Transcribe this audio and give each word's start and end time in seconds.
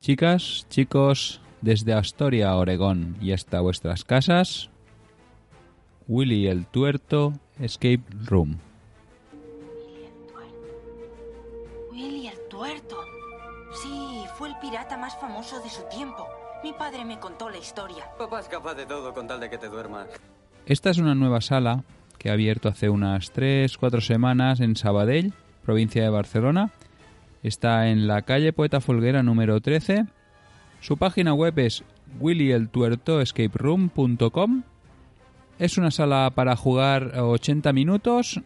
Chicas, 0.00 0.66
chicos, 0.68 1.40
desde 1.60 1.92
Astoria, 1.92 2.56
Oregón 2.56 3.16
y 3.20 3.32
hasta 3.32 3.60
vuestras 3.60 4.04
casas, 4.04 4.68
Willy 6.08 6.48
el 6.48 6.66
Tuerto 6.66 7.34
Escape 7.60 8.02
Room. 8.24 8.58
Willy 11.92 12.26
el 12.26 12.48
Tuerto. 12.48 12.96
Sí, 13.80 14.24
fue 14.36 14.48
el 14.48 14.56
pirata 14.56 14.96
más 14.96 15.16
famoso 15.20 15.62
de 15.62 15.70
su 15.70 15.82
tiempo. 15.84 16.26
Mi 16.64 16.72
padre 16.72 17.04
me 17.04 17.20
contó 17.20 17.48
la 17.48 17.58
historia. 17.58 18.04
Papá 18.18 18.40
es 18.40 18.48
capaz 18.48 18.74
de 18.74 18.86
todo 18.86 19.14
con 19.14 19.28
tal 19.28 19.38
de 19.38 19.48
que 19.48 19.58
te 19.58 19.68
duermas. 19.68 20.08
Esta 20.66 20.90
es 20.90 20.98
una 20.98 21.14
nueva 21.14 21.40
sala 21.40 21.84
que 22.18 22.30
ha 22.30 22.32
abierto 22.32 22.68
hace 22.68 22.88
unas 22.88 23.32
3-4 23.32 24.00
semanas 24.00 24.58
en 24.58 24.74
Sabadell, 24.74 25.32
provincia 25.64 26.02
de 26.02 26.10
Barcelona. 26.10 26.72
Está 27.42 27.88
en 27.88 28.06
la 28.06 28.22
calle 28.22 28.52
Poeta 28.52 28.80
Folguera 28.80 29.24
número 29.24 29.60
13. 29.60 30.06
Su 30.80 30.96
página 30.96 31.34
web 31.34 31.58
es 31.58 31.82
willyeltuertoescaperoom.com. 32.20 34.62
Es 35.58 35.76
una 35.76 35.90
sala 35.90 36.30
para 36.34 36.56
jugar 36.56 37.18
80 37.18 37.72
minutos. 37.72 38.40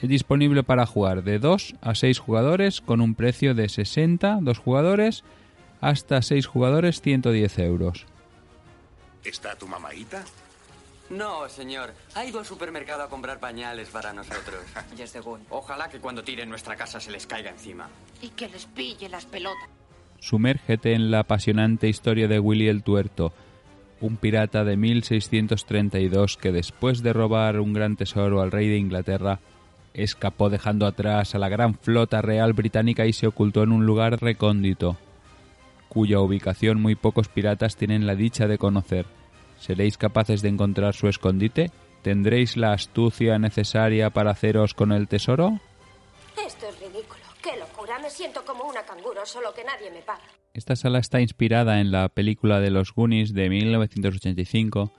Es 0.00 0.08
disponible 0.08 0.64
para 0.64 0.86
jugar 0.86 1.22
de 1.22 1.38
2 1.38 1.76
a 1.80 1.94
6 1.94 2.18
jugadores 2.18 2.80
con 2.80 3.00
un 3.00 3.14
precio 3.14 3.54
de 3.54 3.68
60, 3.68 4.40
dos 4.42 4.58
jugadores, 4.58 5.22
hasta 5.80 6.20
6 6.20 6.46
jugadores 6.46 7.00
110 7.00 7.60
euros. 7.60 8.06
¿Está 9.24 9.54
tu 9.54 9.68
mamaita? 9.68 10.24
No, 11.16 11.48
señor. 11.48 11.92
Ha 12.14 12.24
ido 12.24 12.40
al 12.40 12.44
supermercado 12.44 13.02
a 13.02 13.08
comprar 13.08 13.38
pañales 13.38 13.88
para 13.88 14.12
nosotros. 14.12 14.64
Y 14.98 15.02
es 15.02 15.12
de 15.12 15.20
Gun. 15.20 15.40
Ojalá 15.50 15.88
que 15.88 16.00
cuando 16.00 16.24
tiren 16.24 16.48
nuestra 16.48 16.74
casa 16.74 16.98
se 16.98 17.12
les 17.12 17.26
caiga 17.26 17.50
encima. 17.50 17.88
Y 18.20 18.30
que 18.30 18.48
les 18.48 18.66
pille 18.66 19.08
las 19.08 19.24
pelotas. 19.24 19.68
Sumérgete 20.18 20.94
en 20.94 21.10
la 21.10 21.20
apasionante 21.20 21.88
historia 21.88 22.26
de 22.26 22.40
Willy 22.40 22.68
el 22.68 22.82
Tuerto, 22.82 23.32
un 24.00 24.16
pirata 24.16 24.64
de 24.64 24.76
1632 24.76 26.36
que 26.36 26.50
después 26.50 27.02
de 27.02 27.12
robar 27.12 27.60
un 27.60 27.74
gran 27.74 27.96
tesoro 27.96 28.40
al 28.40 28.50
rey 28.50 28.68
de 28.68 28.78
Inglaterra, 28.78 29.40
escapó 29.92 30.50
dejando 30.50 30.86
atrás 30.86 31.34
a 31.34 31.38
la 31.38 31.48
gran 31.48 31.74
flota 31.74 32.22
real 32.22 32.54
británica 32.54 33.06
y 33.06 33.12
se 33.12 33.26
ocultó 33.26 33.62
en 33.62 33.72
un 33.72 33.86
lugar 33.86 34.20
recóndito, 34.20 34.96
cuya 35.88 36.20
ubicación 36.20 36.80
muy 36.80 36.94
pocos 36.94 37.28
piratas 37.28 37.76
tienen 37.76 38.06
la 38.06 38.16
dicha 38.16 38.48
de 38.48 38.58
conocer. 38.58 39.06
¿Seréis 39.64 39.96
capaces 39.96 40.42
de 40.42 40.50
encontrar 40.50 40.92
su 40.92 41.08
escondite? 41.08 41.70
¿Tendréis 42.02 42.58
la 42.58 42.74
astucia 42.74 43.38
necesaria 43.38 44.10
para 44.10 44.32
haceros 44.32 44.74
con 44.74 44.92
el 44.92 45.08
tesoro? 45.08 45.58
Esto 46.46 46.66
es 46.68 46.78
ridículo. 46.80 47.22
Qué 47.42 47.58
locura. 47.58 47.98
Me 47.98 48.10
siento 48.10 48.44
como 48.44 48.64
una 48.64 48.82
canguro, 48.82 49.24
solo 49.24 49.54
que 49.54 49.64
nadie 49.64 49.90
me 49.90 50.02
paga. 50.02 50.20
Esta 50.52 50.76
sala 50.76 50.98
está 50.98 51.22
inspirada 51.22 51.80
en 51.80 51.92
la 51.92 52.10
película 52.10 52.60
de 52.60 52.70
los 52.70 52.92
Goonies 52.92 53.32
de 53.32 53.48
1985, 53.48 54.92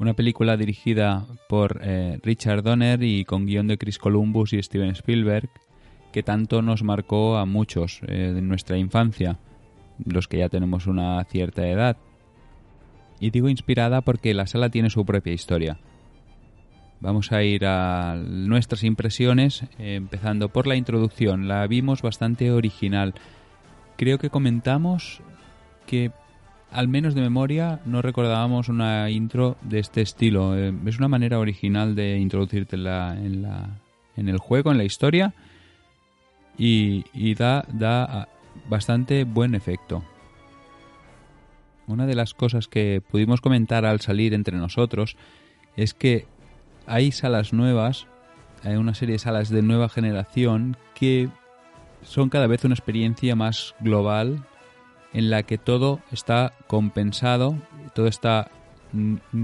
una 0.00 0.14
película 0.14 0.56
dirigida 0.56 1.24
por 1.48 1.78
eh, 1.80 2.18
Richard 2.24 2.64
Donner 2.64 3.04
y 3.04 3.24
con 3.24 3.46
guion 3.46 3.68
de 3.68 3.78
Chris 3.78 3.98
Columbus 3.98 4.52
y 4.52 4.60
Steven 4.60 4.90
Spielberg, 4.90 5.48
que 6.12 6.24
tanto 6.24 6.60
nos 6.60 6.82
marcó 6.82 7.36
a 7.36 7.46
muchos 7.46 8.00
eh, 8.08 8.32
de 8.34 8.42
nuestra 8.42 8.78
infancia, 8.78 9.38
los 10.04 10.26
que 10.26 10.38
ya 10.38 10.48
tenemos 10.48 10.88
una 10.88 11.22
cierta 11.26 11.68
edad. 11.68 11.96
Y 13.20 13.30
digo 13.30 13.48
inspirada 13.48 14.00
porque 14.02 14.34
la 14.34 14.46
sala 14.46 14.68
tiene 14.70 14.90
su 14.90 15.04
propia 15.04 15.32
historia. 15.32 15.78
Vamos 17.00 17.30
a 17.32 17.42
ir 17.42 17.66
a 17.66 18.16
nuestras 18.16 18.82
impresiones, 18.82 19.62
eh, 19.78 19.96
empezando 19.96 20.48
por 20.48 20.66
la 20.66 20.76
introducción. 20.76 21.46
La 21.46 21.66
vimos 21.66 22.02
bastante 22.02 22.50
original. 22.50 23.14
Creo 23.96 24.18
que 24.18 24.30
comentamos 24.30 25.20
que, 25.86 26.10
al 26.70 26.88
menos 26.88 27.14
de 27.14 27.20
memoria, 27.20 27.80
no 27.84 28.00
recordábamos 28.00 28.68
una 28.68 29.10
intro 29.10 29.56
de 29.62 29.78
este 29.78 30.00
estilo. 30.00 30.56
Eh, 30.56 30.74
es 30.86 30.98
una 30.98 31.08
manera 31.08 31.38
original 31.38 31.94
de 31.94 32.18
introducirte 32.18 32.76
en, 32.76 32.84
la, 32.84 33.14
en, 34.16 34.28
el 34.28 34.38
juego, 34.38 34.72
en 34.72 34.78
la 34.78 34.84
historia, 34.84 35.34
y, 36.56 37.04
y 37.12 37.34
da, 37.34 37.66
da 37.72 38.28
bastante 38.68 39.24
buen 39.24 39.54
efecto. 39.54 40.02
Una 41.86 42.06
de 42.06 42.14
las 42.14 42.34
cosas 42.34 42.68
que 42.68 43.02
pudimos 43.08 43.40
comentar 43.40 43.84
al 43.84 44.00
salir 44.00 44.34
entre 44.34 44.56
nosotros 44.56 45.16
es 45.76 45.94
que 45.94 46.26
hay 46.86 47.12
salas 47.12 47.52
nuevas, 47.52 48.06
hay 48.62 48.76
una 48.76 48.94
serie 48.94 49.14
de 49.14 49.18
salas 49.18 49.50
de 49.50 49.62
nueva 49.62 49.88
generación 49.88 50.76
que 50.94 51.28
son 52.02 52.28
cada 52.28 52.46
vez 52.46 52.64
una 52.64 52.74
experiencia 52.74 53.36
más 53.36 53.74
global 53.80 54.44
en 55.12 55.30
la 55.30 55.42
que 55.44 55.58
todo 55.58 56.00
está 56.12 56.52
compensado, 56.66 57.56
todo 57.94 58.06
está 58.06 58.50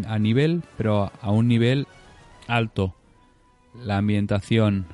a 0.06 0.18
nivel, 0.18 0.62
pero 0.76 1.10
a 1.20 1.30
un 1.30 1.48
nivel 1.48 1.86
alto. 2.46 2.94
La 3.74 3.98
ambientación, 3.98 4.86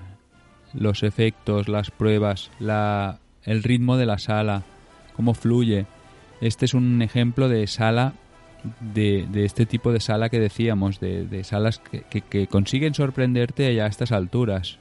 los 0.73 1.03
efectos, 1.03 1.69
las 1.69 1.91
pruebas, 1.91 2.51
la, 2.59 3.19
el 3.43 3.63
ritmo 3.63 3.97
de 3.97 4.07
la 4.07 4.19
sala, 4.19 4.63
cómo 5.17 5.35
fluye. 5.35 5.87
Este 6.41 6.65
es 6.67 6.75
un 6.75 7.03
ejemplo 7.03 7.49
de 7.49 7.67
sala, 7.67 8.15
de, 8.81 9.27
de 9.29 9.45
este 9.45 9.67
tipo 9.67 9.93
de 9.93 10.01
sala 10.01 10.29
que 10.29 10.39
decíamos, 10.39 11.01
de, 11.01 11.25
de 11.27 11.45
salas 11.45 11.79
que, 11.79 12.03
que, 12.03 12.21
que 12.23 12.47
consiguen 12.47 12.95
sorprenderte 12.95 13.75
ya 13.75 13.85
a 13.85 13.89
estas 13.89 14.13
alturas. 14.13 14.79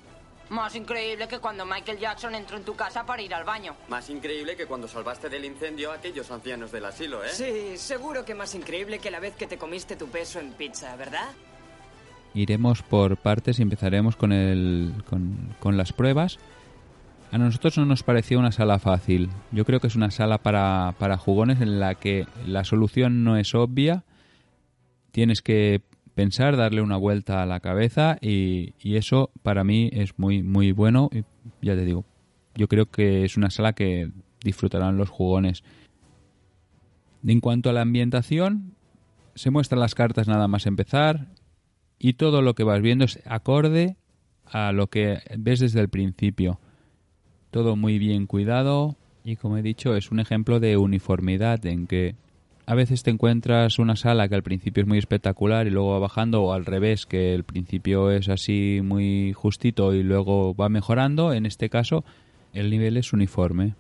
Más 0.50 0.76
increíble 0.76 1.28
que 1.28 1.40
cuando 1.40 1.66
Michael 1.66 2.00
Jackson 2.00 2.34
entró 2.34 2.56
en 2.56 2.64
tu 2.64 2.74
casa 2.74 3.06
para 3.06 3.22
ir 3.22 3.34
al 3.34 3.44
baño. 3.44 3.76
Más 3.90 4.10
increíble 4.10 4.56
que 4.56 4.66
cuando 4.66 4.88
salvaste 4.88 5.28
del 5.28 5.44
incendio 5.44 5.92
a 5.92 5.96
aquellos 5.96 6.32
ancianos 6.32 6.72
del 6.72 6.86
asilo, 6.86 7.22
¿eh? 7.24 7.30
Sí, 7.34 7.76
seguro 7.76 8.24
que 8.24 8.34
más 8.34 8.56
increíble 8.56 9.00
que 9.00 9.12
la 9.12 9.20
vez 9.20 9.36
que 9.36 9.46
te 9.46 9.58
comiste 9.58 9.98
tu 9.98 10.08
peso 10.08 10.40
en 10.40 10.54
pizza, 10.54 10.96
¿verdad? 10.96 11.32
Iremos 12.34 12.82
por 12.82 13.18
partes 13.18 13.60
y 13.60 13.64
empezaremos 13.64 14.16
con, 14.16 14.32
el, 14.32 14.94
con, 15.10 15.56
con 15.60 15.76
las 15.76 15.92
pruebas. 15.92 16.40
A 17.32 17.38
nosotros 17.38 17.78
no 17.78 17.86
nos 17.86 18.04
pareció 18.04 18.40
una 18.40 18.52
sala 18.52 18.80
fácil. 18.80 19.30
Yo 19.52 19.66
creo 19.66 19.80
que 19.80 19.88
es 19.88 19.96
una 19.96 20.12
sala 20.12 20.38
para, 20.38 20.96
para 20.98 21.18
jugones 21.18 21.60
en 21.60 21.80
la 21.80 21.96
que 21.96 22.26
la 22.46 22.64
solución 22.64 23.24
no 23.24 23.36
es 23.36 23.54
obvia. 23.54 24.06
Tienes 25.12 25.42
que 25.42 25.82
pensar, 26.16 26.56
darle 26.56 26.82
una 26.82 26.96
vuelta 26.96 27.44
a 27.44 27.46
la 27.46 27.60
cabeza 27.60 28.18
y, 28.22 28.74
y, 28.80 28.96
eso 28.96 29.30
para 29.44 29.64
mí 29.64 29.90
es 29.92 30.18
muy 30.18 30.42
muy 30.42 30.72
bueno. 30.72 31.10
Y 31.12 31.24
ya 31.62 31.76
te 31.76 31.84
digo, 31.84 32.06
yo 32.56 32.68
creo 32.68 32.86
que 32.86 33.26
es 33.26 33.36
una 33.36 33.50
sala 33.50 33.74
que 33.74 34.10
disfrutarán 34.44 34.98
los 34.98 35.10
jugones. 35.10 35.64
En 37.26 37.42
cuanto 37.42 37.70
a 37.70 37.74
la 37.74 37.82
ambientación, 37.82 38.74
se 39.36 39.52
muestran 39.52 39.82
las 39.82 39.96
cartas 39.96 40.28
nada 40.28 40.48
más 40.48 40.66
empezar 40.66 41.28
y 42.00 42.14
todo 42.14 42.42
lo 42.42 42.56
que 42.56 42.64
vas 42.64 42.82
viendo 42.82 43.06
es 43.06 43.20
acorde 43.26 43.98
a 44.46 44.72
lo 44.72 44.88
que 44.88 45.20
ves 45.38 45.60
desde 45.60 45.82
el 45.82 45.90
principio. 45.90 46.60
Todo 47.52 47.76
muy 47.76 48.00
bien 48.00 48.28
cuidado 48.28 48.96
y 49.24 49.36
como 49.36 49.58
he 49.58 49.62
dicho 49.62 49.96
es 49.96 50.12
un 50.12 50.20
ejemplo 50.20 50.60
de 50.60 50.78
uniformidad 50.78 51.66
en 51.66 51.88
que 51.88 52.16
a 52.66 52.76
veces 52.76 53.04
te 53.04 53.12
encuentras 53.12 53.80
una 53.80 53.96
sala 53.96 54.28
que 54.28 54.36
al 54.36 54.44
principio 54.44 54.84
es 54.84 54.88
muy 54.88 54.98
espectacular 54.98 55.68
y 55.68 55.70
luego 55.70 55.92
va 55.92 56.00
bajando 56.00 56.44
o 56.44 56.54
al 56.54 56.66
revés 56.66 57.06
que 57.06 57.34
el 57.34 57.46
principio 57.46 58.12
es 58.12 58.28
así 58.28 58.82
muy 58.84 59.32
justito 59.32 59.94
y 59.94 60.04
luego 60.04 60.54
va 60.54 60.68
mejorando. 60.68 61.32
En 61.32 61.46
este 61.46 61.70
caso 61.70 62.04
el 62.54 62.70
nivel 62.70 62.98
es 62.98 63.14
uniforme. 63.14 63.76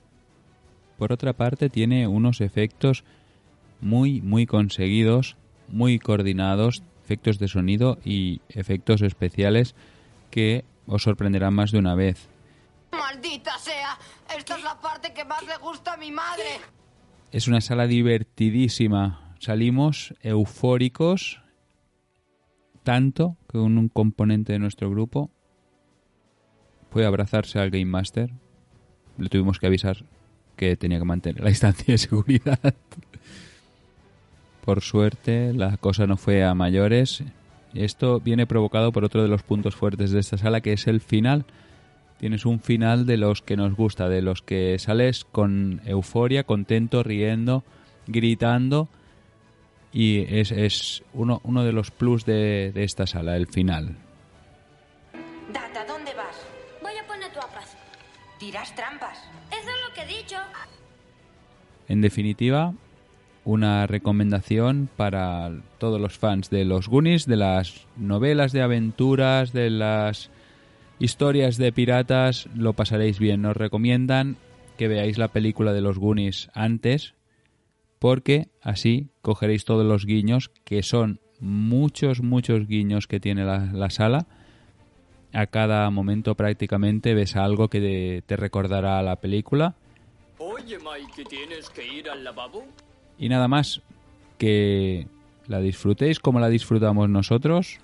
Por 0.97 1.11
otra 1.11 1.33
parte 1.33 1.69
tiene 1.69 2.07
unos 2.07 2.39
efectos 2.39 3.03
muy 3.81 4.22
muy 4.22 4.45
conseguidos, 4.45 5.35
muy 5.67 6.00
coordinados, 6.00 6.81
efectos 7.03 7.39
de 7.39 7.50
sonido 7.50 7.97
y 8.06 8.39
efectos 8.50 9.01
especiales 9.01 9.75
que 10.31 10.63
os 10.88 11.03
sorprenderán 11.03 11.53
más 11.53 11.71
de 11.71 11.80
una 11.80 11.95
vez. 11.95 12.30
¡Maldita 12.92 13.57
sea! 13.57 13.98
Esta 14.38 14.57
es 14.57 14.63
la 14.63 14.80
parte 14.80 15.13
que 15.13 15.25
más 15.25 15.45
le 15.45 15.57
gusta 15.57 15.94
a 15.94 15.98
mi 15.98 16.12
madre. 16.12 16.60
Es 17.31 17.48
una 17.48 17.62
sala 17.62 17.88
divertidísima. 17.88 19.36
Salimos 19.39 20.13
eufóricos, 20.22 21.42
tanto 22.84 23.38
que 23.51 23.57
un, 23.57 23.89
componente 23.89 24.54
de 24.54 24.60
nuestro 24.60 24.89
grupo 24.89 25.30
fue 26.89 27.06
abrazarse 27.06 27.60
al 27.60 27.69
Game 27.69 27.86
Master. 27.86 28.31
Le 29.18 29.30
tuvimos 29.30 29.60
que 29.60 29.68
avisar 29.68 30.06
que 30.56 30.75
tenía 30.78 30.98
que 31.00 31.06
mantener 31.06 31.44
la 31.44 31.50
distancia 31.50 31.94
de 31.94 31.98
seguridad. 31.98 32.74
Por 34.63 34.81
suerte, 34.81 35.54
la 35.54 35.78
cosa 35.78 36.07
no 36.07 36.18
fue 36.18 36.44
a 36.44 36.54
mayores. 36.54 37.24
Esto 37.74 38.19
viene 38.19 38.48
provocado 38.48 38.92
por 38.92 39.04
otro 39.04 39.22
de 39.22 39.28
los 39.28 39.44
puntos 39.44 39.75
fuertes 39.75 40.12
de 40.12 40.19
esta 40.19 40.38
sala, 40.38 40.62
que 40.62 40.74
es 40.74 40.88
el 40.88 41.00
final. 41.00 41.45
Tienes 42.19 42.45
un 42.45 42.59
final 42.59 43.05
de 43.05 43.17
los 43.17 43.41
que 43.41 43.55
nos 43.55 43.75
gusta, 43.75 44.09
de 44.09 44.21
los 44.21 44.41
que 44.41 44.79
sales 44.79 45.25
con 45.25 45.81
euforia, 45.85 46.43
contento, 46.43 47.03
riendo, 47.03 47.63
gritando. 48.07 48.87
Y 49.93 50.21
es, 50.35 50.51
es 50.51 51.03
uno, 51.13 51.41
uno 51.43 51.63
de 51.63 51.71
los 51.71 51.91
plus 51.91 52.25
de, 52.25 52.71
de 52.73 52.83
esta 52.83 53.05
sala, 53.05 53.35
el 53.35 53.47
final. 53.47 53.95
Data, 55.53 55.85
¿dónde 55.85 56.13
vas? 56.15 56.45
Voy 56.81 56.93
a 56.97 57.05
poner 57.07 57.31
tu 57.31 57.39
abrazo. 57.39 57.77
Dirás 58.39 58.73
trampas. 58.75 59.17
Eso 59.51 59.69
es 59.69 59.87
lo 59.87 59.93
que 59.93 60.01
he 60.01 60.17
dicho. 60.21 60.37
En 61.87 62.01
definitiva, 62.01 62.73
una 63.45 63.87
recomendación 63.87 64.89
para 64.97 65.51
todos 65.77 66.01
los 66.01 66.17
fans 66.17 66.49
de 66.49 66.65
los 66.65 66.89
Goonies, 66.89 67.27
de 67.27 67.37
las 67.37 67.85
novelas 67.95 68.51
de 68.51 68.61
aventuras, 68.61 69.53
de 69.53 69.69
las 69.69 70.29
historias 70.99 71.57
de 71.57 71.71
piratas, 71.71 72.47
lo 72.55 72.73
pasaréis 72.73 73.19
bien. 73.19 73.41
Nos 73.41 73.57
recomiendan 73.57 74.38
que 74.77 74.88
veáis 74.88 75.17
la 75.17 75.29
película 75.29 75.73
de 75.73 75.81
los 75.81 75.97
Goonies 75.97 76.49
antes, 76.53 77.13
porque 77.99 78.49
así 78.61 79.09
cogeréis 79.21 79.65
todos 79.65 79.85
los 79.85 80.05
guiños, 80.05 80.51
que 80.63 80.83
son 80.83 81.19
muchos, 81.39 82.21
muchos 82.21 82.67
guiños 82.67 83.07
que 83.07 83.19
tiene 83.19 83.44
la, 83.44 83.59
la 83.73 83.89
sala. 83.89 84.27
A 85.33 85.47
cada 85.47 85.89
momento 85.89 86.35
prácticamente 86.35 87.13
ves 87.13 87.35
algo 87.35 87.67
que 87.67 87.81
te, 87.81 88.21
te 88.25 88.35
recordará 88.38 89.00
a 89.00 89.03
la 89.03 89.17
película. 89.17 89.75
Oye, 90.38 90.77
Mike, 90.77 91.25
¿tienes 91.29 91.69
que 91.69 91.85
ir 91.85 92.09
al 92.09 92.23
lavabo? 92.23 92.63
Y 93.17 93.29
nada 93.29 93.47
más, 93.47 93.81
que 94.38 95.07
la 95.47 95.59
disfrutéis 95.59 96.19
como 96.19 96.39
la 96.39 96.50
disfrutamos 96.50 97.09
nosotros. 97.09 97.79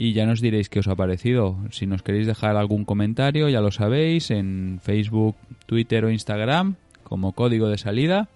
Y 0.00 0.12
ya 0.12 0.26
nos 0.26 0.40
diréis 0.40 0.68
qué 0.68 0.78
os 0.78 0.86
ha 0.86 0.94
parecido. 0.94 1.58
Si 1.70 1.86
nos 1.86 2.04
queréis 2.04 2.28
dejar 2.28 2.56
algún 2.56 2.84
comentario, 2.84 3.48
ya 3.48 3.60
lo 3.60 3.72
sabéis, 3.72 4.30
en 4.30 4.78
Facebook, 4.80 5.34
Twitter 5.66 6.04
o 6.04 6.10
Instagram, 6.10 6.76
como 7.02 7.32
código 7.32 7.68
de 7.68 7.78
salida. 7.78 8.28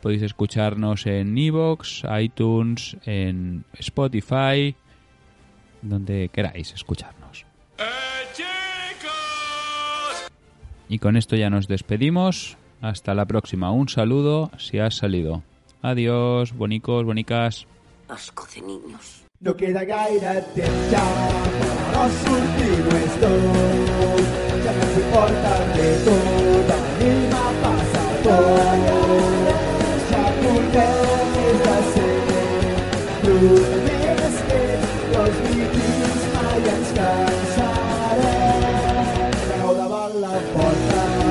Podéis 0.00 0.22
escucharnos 0.22 1.04
en 1.06 1.36
Evox, 1.36 2.02
iTunes, 2.18 2.96
en 3.04 3.64
Spotify, 3.74 4.74
donde 5.82 6.30
queráis 6.32 6.72
escucharnos. 6.72 7.44
Y 10.88 10.98
con 10.98 11.16
esto 11.16 11.36
ya 11.36 11.50
nos 11.50 11.68
despedimos. 11.68 12.56
Hasta 12.80 13.14
la 13.14 13.26
próxima. 13.26 13.70
Un 13.70 13.88
saludo 13.88 14.50
si 14.58 14.78
has 14.78 14.94
salido. 14.94 15.42
Adiós, 15.82 16.52
bonicos, 16.52 17.04
bonicas. 17.04 17.66
Asco 18.08 18.46
de 18.54 18.62
niños. 18.62 19.25
No 19.38 19.52
queda 19.54 19.84
ja 19.84 20.02
per 20.54 20.70
no 21.92 22.04
sortir 22.20 22.76
dos. 23.20 24.22
Ja 24.64 24.72
no 24.72 24.86
ens 24.86 24.96
importa 24.96 25.52
de 25.74 25.88
tot, 26.06 26.70
anem 26.76 27.34
a 27.36 27.44
passar 27.60 28.12
tot. 28.24 28.80
Ja 30.10 30.24
portem 30.40 30.96
més 31.36 31.58
de 31.66 31.76
cent 31.92 32.28
programes 33.26 34.34
que 34.48 34.62
els 35.20 35.36
vikings 35.50 36.22
mai 36.32 36.72
ens 36.74 36.90
cansarem. 36.96 38.64
Treu 39.44 39.70
davant 39.82 40.16
la 40.24 40.34
porta, 40.54 41.25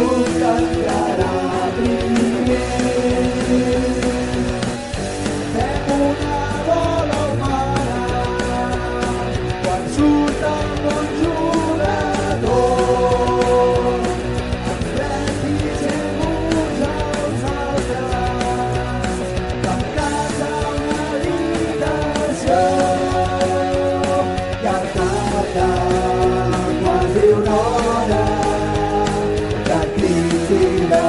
del 0.00 0.08
grup 0.08 0.99